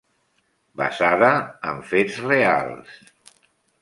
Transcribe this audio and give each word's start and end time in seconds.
Basada 0.81 1.29
en 1.73 1.83
fets 1.93 2.17
reals. 2.31 2.97